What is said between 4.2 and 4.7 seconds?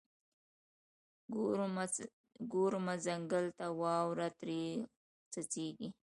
ترې